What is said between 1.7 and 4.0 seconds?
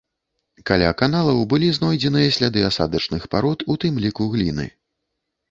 знойдзеныя сляды асадачных парод, у тым